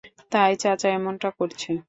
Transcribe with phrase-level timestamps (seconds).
[0.31, 1.71] তাই চাচা এমনটা করছে।